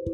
[0.00, 0.12] Hey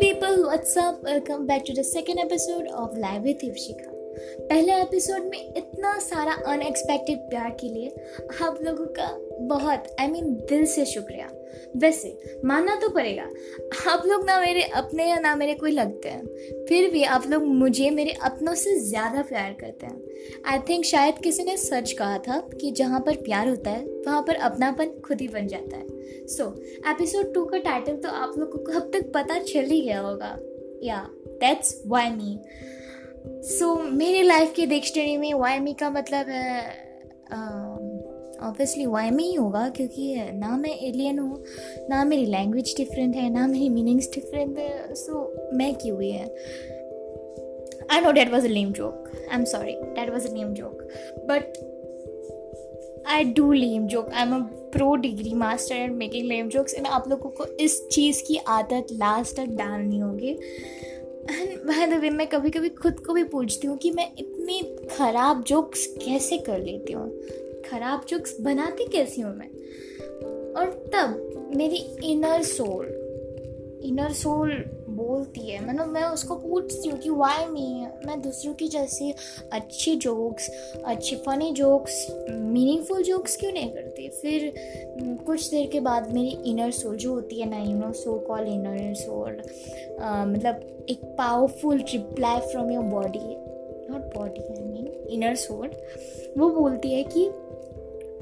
[0.00, 1.02] people, what's up?
[1.02, 3.90] Welcome back to the second episode of Live with Ivshika.
[4.48, 7.88] पहले episode में इतना सारा unexpected प्यार के लिए
[8.42, 11.30] आप लोगों का बहुत आई I मीन mean, दिल से शुक्रिया
[11.76, 13.22] वैसे, मानना तो पड़ेगा।
[13.92, 17.44] आप लोग ना मेरे, अपने या ना मेरे कोई लगते हैं। फिर भी आप लोग
[17.44, 22.18] मुझे, मेरे अपनों से ज़्यादा प्यार करते हैं। आई थिंक शायद किसी ने सच कहा
[22.18, 26.26] था कि जहाँ पर प्यार होता है, वहाँ पर अपनापन खुद ही बन जाता है।
[26.26, 26.48] सो
[26.90, 30.36] एपिसोड टू का टाइटल तो आप लोगों को अब तक पता चल ही गया होगा।
[30.82, 31.00] या
[31.40, 32.38] दैट्स वाई मी
[33.48, 36.82] सो मेरी लाइफ की डिक्शनरी में वाई मी का मतलब है
[38.42, 39.68] ऑब्वियसली वाई में ही होगा?
[39.68, 41.44] क्योंकि ना मैं एलियन हूँ
[41.90, 46.10] ना मेरी लैंग्वेज डिफरेंट है ना मेरी मीनिंग्स डिफरेंट है सो so, मैं क्यों ही
[46.10, 46.34] है?
[47.90, 50.82] I know that was a lame joke I am sorry that was a lame joke
[51.24, 51.58] but
[53.06, 54.38] I do lame joke I am a
[54.72, 58.86] pro degree master and making lame jokes and आप लोगों को इस चीज़ की आदत
[58.92, 63.66] last तक डालनी होगी। And by the way मैं कभी कभी खुद को भी पूछती
[63.66, 67.10] हूँ कि मैं इतनी ख़राब जोक्स कैसे कर लेती हूँ?
[67.70, 69.50] ख़राब जोक्स बनाती कैसी हूँ मैं?
[70.54, 73.00] और तब मेरी इनर सोल
[73.84, 78.68] इनर सोल बोलती है मतलब मैं उसको पूछती हूँ कि वाई मी मैं दूसरों की
[78.68, 79.14] जैसी
[79.52, 80.50] अच्छी जोक्स
[80.84, 84.08] अच्छी फनी जोक्स मीनिंगफुल जोक्स क्यों नहीं करती?
[84.08, 84.54] फिर
[85.26, 88.46] कुछ देर के बाद मेरी इनर सोल जो होती है ना you know so call
[88.46, 89.32] inner soul
[90.32, 93.36] मतलब एक powerful reply from your body
[93.92, 95.70] not body I mean inner soul
[96.38, 97.30] वो बोलती है कि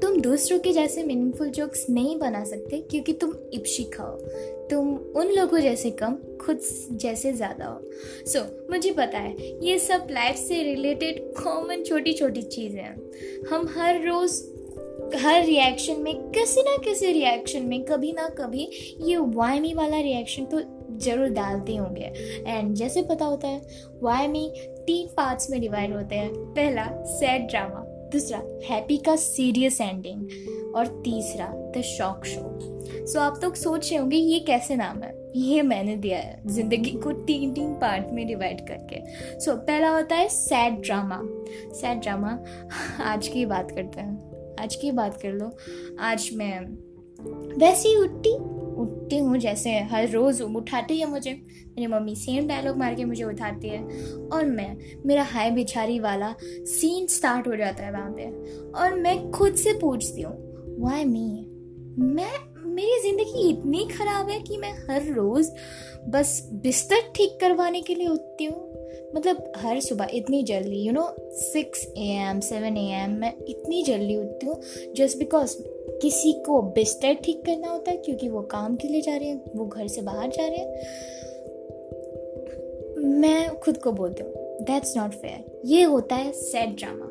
[0.03, 4.17] तुम दूसरों के जैसे मीनिंगफुल जोक्स नहीं बना सकते क्योंकि तुम इप्शिका हो।
[4.69, 6.59] तुम उन लोगों जैसे कम खुद
[6.91, 7.79] जैसे ज़्यादा हो।
[8.25, 12.95] सो so, मुझे पता है ये सब लाइफ से रिलेटेड कॉमन छोटी छोटी चीज़ें हैं।
[13.49, 14.41] हम हर रोज़
[15.15, 18.69] हर रिएक्शन में किसी ना किसी रिएक्शन में कभी ना कभी
[19.01, 20.61] ये वायमी वाला रिएक्शन तो
[20.99, 22.11] ज़रूर डालते होंगे।
[22.47, 23.61] एंड जैसे पता होता है
[24.03, 28.37] वायमी तीन पार्ट्स में डिवाइड होते हैं। पहला सैड ड्रामा दूसरा
[28.69, 31.47] हैप्पी का सीरियस एंडिंग और तीसरा
[31.77, 32.59] द शॉक शो
[33.05, 35.13] सो आप लोग सोच रहे होंगे ये कैसे नाम है?
[35.35, 38.99] ये मैंने दिया है ज़िंदगी को तीन तीन पार्ट में डिवाइड करके।
[39.39, 41.19] सो so, पहला होता है सैड ड्रामा
[41.73, 42.39] सैड ड्रामा
[43.03, 45.51] आज की बात करते हैं। आज की बात कर लो।
[45.99, 46.59] आज मैं
[47.59, 47.95] वैसे ही
[48.83, 53.23] उठती हूँ जैसे हर रोज़ उठाती है मुझे। मेरी मम्मी सेम डायलॉग मार के मुझे
[53.23, 53.81] उठाती है।
[54.27, 58.29] और मैं, मेरा हाय बिछारी वाला सीन स्टार्ट हो जाता है वहाँ पे।
[58.73, 60.35] और मैं खुद से पूछती हूँ
[60.79, 61.29] वाई मी
[61.97, 62.31] मैं,
[62.65, 65.49] मेरी ज़िंदगी इतनी ख़राब है कि मैं हर रोज़
[66.09, 68.71] बस बिस्तर ठीक करवाने के लिए उठती हूँ।
[69.15, 73.83] मतलब हर सुबह इतनी जल्दी you know six A M seven A M मैं इतनी
[73.83, 74.61] जल्दी उठती हूँ
[74.95, 75.55] जस्ट बिकॉज़
[76.01, 79.51] किसी को बिस्तर ठीक करना होता है क्योंकि वो काम के लिए जा रहे हैं
[79.55, 80.69] वो घर से बाहर जा रहे हैं।
[83.19, 87.09] मैं खुद को बोलती हूँ दैट्स नॉट फेयर ये होता है सैड ड्रामा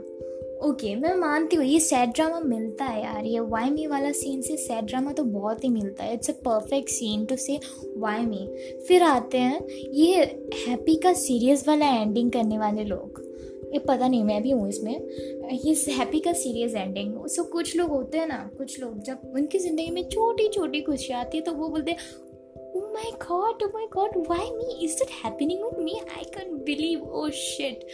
[0.62, 4.10] ओके okay, मैं मानती हूँ ये सैड ड्रामा मिलता है यार। ये वाई मी वाला
[4.12, 7.59] सीन से सैड ड्रामा तो बहुत ही मिलता है। It's a perfect scene to say
[7.97, 8.47] why me
[8.89, 10.22] फिर आते हैं ये
[10.69, 13.22] हैप्पी का सीरियस वाला एंडिंग करने वाले लोग।
[13.72, 14.93] ये पता नहीं, मैं भी हूँ इसमें।
[15.53, 19.59] ये हैप्पी का सीरियस एंडिंग सो कुछ लोग होते हैं ना, कुछ लोग जब उनकी
[19.59, 22.31] ज़िंदगी में छोटी छोटी खुशियाँ आती है तो वो बोलते हैं
[22.75, 24.66] oh my god oh my god, why me?
[24.84, 25.94] Is it happening with me?
[26.16, 26.22] I
[26.66, 27.84] believe oh shit.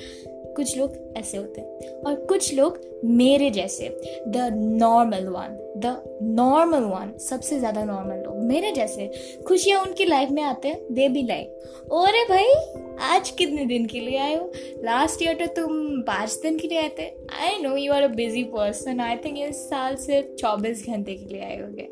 [0.56, 3.88] कुछ लोग ऐसे होते हैं। और कुछ लोग मेरे जैसे।
[4.28, 9.10] The normal one the normal one सबसे ज़्यादा नॉर्मल लोग। मेरे जैसे।
[9.48, 12.52] खुशियाँ उनकी लाइफ में आते हैं दे बी लाइक और भाई
[13.00, 14.52] आज कितने दिन के लिए आए हो?
[14.84, 17.06] लास्ट ईयर तो तुम पाँच दिन के लिए आए थे।
[17.42, 21.24] I know you are a busy person I think इस साल सिर्फ़ चौबीस घंटे के
[21.24, 21.88] लिए आए होंगे।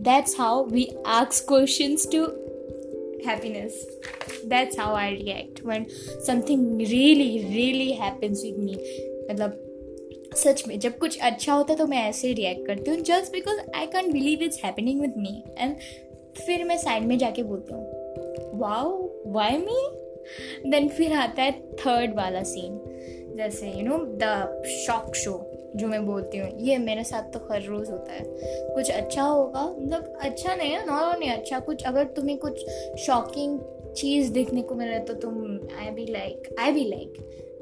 [0.00, 2.26] That's how we ask question to
[3.26, 3.72] happiness.
[4.44, 5.86] That's how i react when
[6.26, 8.76] something really really happens with me.
[9.30, 9.64] मतलब
[10.36, 13.60] सच में, जब कुछ अच्छा होता है तो मैं ऐसे रिएक्ट करती हूँ just because
[13.76, 15.76] I can't believe it's happening with me and
[16.46, 19.97] फिर मैं साइड में जाके बोलती हूँ वाओ वाई मी
[20.66, 22.80] देन फिर आता है थर्ड वाला सीन
[23.36, 25.40] जैसे you know the shock show
[25.76, 28.24] जो मैं बोलती हूँ, ये मेरे साथ तो हर रोज़ होता है।
[28.74, 32.64] कुछ अच्छा होगा मतलब अच्छा नहीं है नॉर्मल नहीं अच्छा कुछ अगर तुम्हें कुछ
[32.98, 33.58] शॉकिंग
[33.96, 35.42] चीज़ देखने को मिले तो तुम
[35.78, 37.14] I be like I be like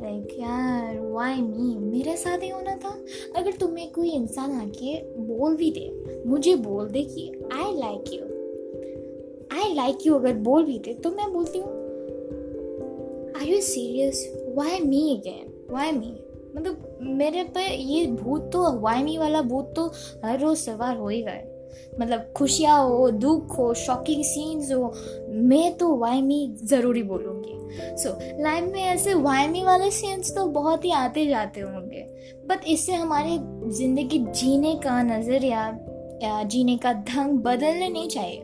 [0.02, 2.88] like यार वाई मी मेरे साथ ही होना था।
[3.36, 8.24] अगर तुम्हें कोई इंसान आके बोल भी दे, मुझे बोल दे कि I like you
[9.58, 11.85] I like you अगर बोल भी दे तो मैं बोलती हूँ
[13.46, 14.26] you serious
[14.56, 16.14] why me again why me
[16.56, 19.86] मतलब मेरे पे ये भूत तो वाइमी वाला भूत तो
[20.24, 21.42] हर रोज सवार हो ही गए।
[22.00, 24.92] मतलब खुशियाँ हो दुख हो शॉकिंग सीन्स हो
[25.48, 27.54] मैं तो वाई मी ज़रूरी बोलूँगी।
[27.96, 32.04] सो so, लाइफ में ऐसे वाइमी वाले सीन्स तो बहुत ही आते जाते होंगे।
[32.48, 33.38] बट इससे हमारे
[33.78, 35.70] ज़िंदगी जीने का नज़रिया
[36.24, 38.42] जीने का ढंग बदलने नहीं चाहिए।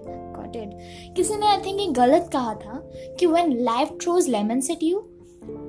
[0.56, 2.82] किसी ने आई थिंक ये गलत कहा था
[3.20, 5.02] कि when life throws lemons at you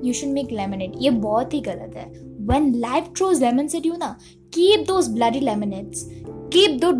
[0.04, 2.06] you should make lemonade ये बहुत ही गलत है
[2.46, 4.16] when life throws lemons at you ना
[4.54, 6.08] keep those bloody lemonades
[6.52, 6.92] keep those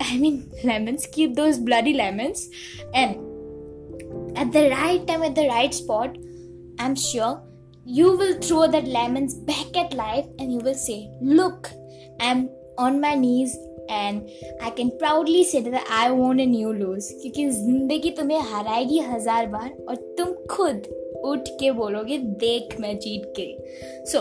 [0.00, 2.48] I mean lemons, keep those bloody lemons
[2.94, 3.16] and
[4.36, 6.16] at the right time, at the right spot,
[6.78, 7.40] I'm sure
[7.84, 11.70] you will throw that lemons back at life and you will say, Look,
[12.20, 13.56] I'm on my knees
[13.92, 14.22] and
[14.62, 19.46] I can proudly say that I want a new lose क्योंकि ज़िंदगी तुम्हें हराएगी हज़ार
[19.46, 20.86] बार और तुम खुद
[21.24, 23.54] उठ के बोलोगे देख मैं जीत गई.
[24.12, 24.18] सो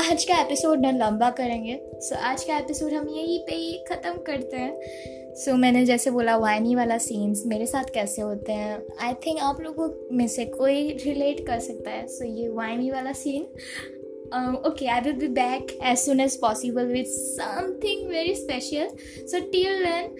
[0.00, 3.72] आज का एपिसोड ना लंबा करेंगे। सो so, आज का एपिसोड हम यहीं पे ही
[3.88, 8.52] ख़त्म करते हैं। सो so, मैंने जैसे बोला वाइनी वाला सीन्स मेरे साथ कैसे होते
[8.52, 8.82] हैं?
[9.02, 12.90] आई थिंक आप लोगों में से कोई रिलेट कर सकता है। सो so, ये वाइनी
[12.90, 13.46] वाला scene
[14.32, 18.96] um, okay i will be back as soon as possible with something very special.
[19.26, 20.16] So till then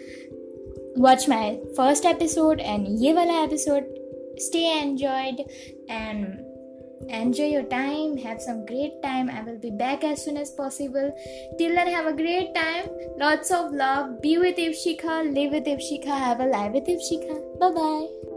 [0.96, 3.84] watch my first episode and ye wala episode.
[4.38, 5.44] Stay enjoyed
[5.88, 6.40] and
[7.08, 8.16] enjoy your time.
[8.16, 9.28] Have some great time.
[9.28, 11.14] I will be back as soon as possible.
[11.58, 12.88] Till then have a great time.
[13.18, 14.20] Lots of love.
[14.22, 18.31] Be with ifshika live with ifshika have a life with ifshika bye bye